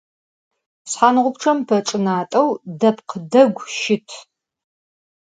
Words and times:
Şshanğupççem 0.89 1.57
peçç'ınat'eu 1.67 2.45
depkh 2.79 3.13
değu 3.31 3.57
şıt. 3.79 4.09